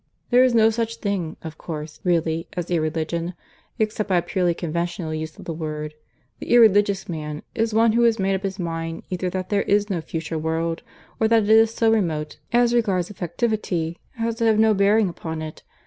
There 0.31 0.43
is 0.43 0.55
no 0.55 0.71
such 0.71 0.95
thing, 0.95 1.37
of 1.43 1.59
course, 1.59 1.99
really 2.03 2.47
as 2.53 2.71
Irreligion 2.71 3.35
except 3.77 4.09
by 4.09 4.17
a 4.17 4.21
purely 4.23 4.55
conventional 4.55 5.13
use 5.13 5.37
of 5.37 5.45
the 5.45 5.53
word: 5.53 5.93
the 6.39 6.51
'irreligious' 6.55 7.07
man 7.07 7.43
is 7.53 7.71
one 7.71 7.91
who 7.91 8.01
has 8.05 8.17
made 8.17 8.33
up 8.33 8.41
his 8.41 8.57
mind 8.57 9.03
either 9.11 9.29
that 9.29 9.49
there 9.49 9.61
is 9.61 9.91
no 9.91 10.01
future 10.01 10.39
world, 10.39 10.81
or 11.19 11.27
that 11.27 11.43
it 11.43 11.49
is 11.51 11.71
so 11.71 11.91
remote, 11.91 12.39
as 12.51 12.73
regards 12.73 13.11
effectivity, 13.11 13.97
as 14.17 14.33
to 14.37 14.45
have 14.45 14.57
no 14.57 14.73
bearing 14.73 15.07
upon 15.07 15.37
this. 15.37 15.57